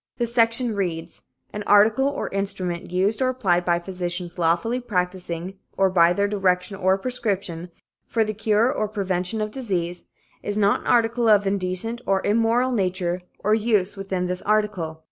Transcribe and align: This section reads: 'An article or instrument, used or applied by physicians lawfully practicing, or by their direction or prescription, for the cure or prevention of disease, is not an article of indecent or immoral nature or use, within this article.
This 0.17 0.33
section 0.33 0.73
reads: 0.73 1.21
'An 1.53 1.61
article 1.67 2.07
or 2.07 2.27
instrument, 2.29 2.89
used 2.89 3.21
or 3.21 3.29
applied 3.29 3.63
by 3.63 3.77
physicians 3.77 4.39
lawfully 4.39 4.79
practicing, 4.79 5.59
or 5.77 5.91
by 5.91 6.11
their 6.11 6.27
direction 6.27 6.75
or 6.75 6.97
prescription, 6.97 7.69
for 8.07 8.23
the 8.23 8.33
cure 8.33 8.73
or 8.73 8.87
prevention 8.87 9.41
of 9.41 9.51
disease, 9.51 10.05
is 10.41 10.57
not 10.57 10.79
an 10.79 10.87
article 10.87 11.29
of 11.29 11.45
indecent 11.45 12.01
or 12.07 12.25
immoral 12.25 12.71
nature 12.71 13.21
or 13.43 13.53
use, 13.53 13.95
within 13.95 14.25
this 14.25 14.41
article. 14.41 14.99